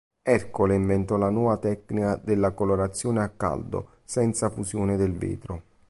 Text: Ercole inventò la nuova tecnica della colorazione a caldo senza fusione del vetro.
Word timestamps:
Ercole 0.23 0.73
inventò 0.73 1.15
la 1.15 1.29
nuova 1.29 1.57
tecnica 1.57 2.15
della 2.15 2.53
colorazione 2.53 3.21
a 3.21 3.29
caldo 3.29 3.97
senza 4.03 4.49
fusione 4.49 4.97
del 4.97 5.15
vetro. 5.15 5.61